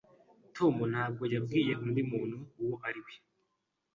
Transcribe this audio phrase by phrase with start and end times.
[0.55, 3.13] Tom ntabwo yabwiye undi muntu uwo ari we.